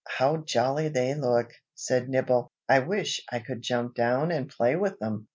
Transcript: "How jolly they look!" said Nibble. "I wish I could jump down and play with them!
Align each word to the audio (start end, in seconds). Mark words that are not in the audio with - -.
"How 0.17 0.37
jolly 0.37 0.89
they 0.89 1.13
look!" 1.13 1.51
said 1.75 2.09
Nibble. 2.09 2.51
"I 2.67 2.79
wish 2.79 3.21
I 3.31 3.37
could 3.37 3.61
jump 3.61 3.93
down 3.93 4.31
and 4.31 4.49
play 4.49 4.75
with 4.75 4.97
them! 4.97 5.27